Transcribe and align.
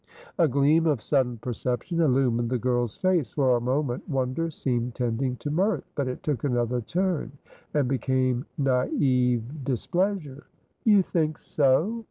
A 0.39 0.47
gleam 0.47 0.87
of 0.87 0.99
sudden 0.99 1.37
perception 1.37 1.99
illumined 2.01 2.49
the 2.49 2.57
girl's 2.57 2.97
face. 2.97 3.33
For 3.35 3.55
a 3.55 3.61
moment 3.61 4.09
wonder 4.09 4.49
seemed 4.49 4.95
tending 4.95 5.35
to 5.35 5.51
mirth; 5.51 5.83
but 5.93 6.07
it 6.07 6.23
took 6.23 6.43
another 6.43 6.81
turn, 6.81 7.33
and 7.75 7.87
became 7.87 8.47
naive 8.57 9.43
displeasure. 9.63 10.47
"You 10.85 11.03
think 11.03 11.37
so?" 11.37 11.99